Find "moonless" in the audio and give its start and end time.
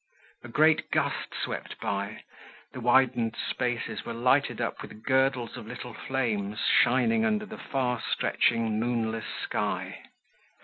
8.79-9.25